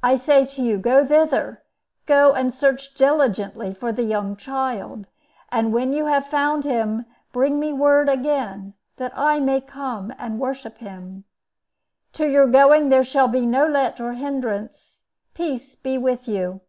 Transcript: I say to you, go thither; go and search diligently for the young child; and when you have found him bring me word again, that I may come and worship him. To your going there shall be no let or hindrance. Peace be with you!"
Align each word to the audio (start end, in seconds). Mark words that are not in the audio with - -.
I 0.00 0.16
say 0.16 0.46
to 0.46 0.62
you, 0.62 0.78
go 0.78 1.04
thither; 1.04 1.64
go 2.06 2.32
and 2.34 2.54
search 2.54 2.94
diligently 2.94 3.74
for 3.74 3.90
the 3.90 4.04
young 4.04 4.36
child; 4.36 5.08
and 5.50 5.72
when 5.72 5.92
you 5.92 6.06
have 6.06 6.26
found 6.28 6.62
him 6.62 7.04
bring 7.32 7.58
me 7.58 7.72
word 7.72 8.08
again, 8.08 8.74
that 8.98 9.10
I 9.16 9.40
may 9.40 9.60
come 9.60 10.14
and 10.18 10.38
worship 10.38 10.78
him. 10.78 11.24
To 12.12 12.28
your 12.28 12.46
going 12.46 12.90
there 12.90 13.02
shall 13.02 13.26
be 13.26 13.44
no 13.44 13.66
let 13.66 14.00
or 14.00 14.12
hindrance. 14.12 15.02
Peace 15.34 15.74
be 15.74 15.98
with 15.98 16.28
you!" 16.28 16.60